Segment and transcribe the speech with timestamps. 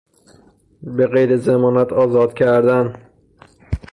[0.95, 2.95] به قید ضمانت آزاد کردن